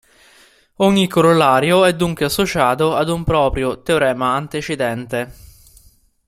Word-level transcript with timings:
Ogni 0.77 1.07
corollario 1.07 1.85
è 1.85 1.93
dunque 1.93 2.25
associato 2.25 2.95
ad 2.95 3.07
un 3.07 3.23
proprio 3.23 3.83
"teorema 3.83 4.33
antecedente". 4.33 5.31